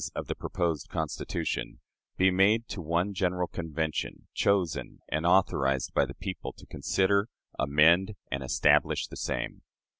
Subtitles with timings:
[0.15, 1.79] of the proposed Constitution]
[2.17, 8.15] be made to one General Convention, chosen and authorized by the people, to consider, amend,
[8.31, 9.61] and establish the same."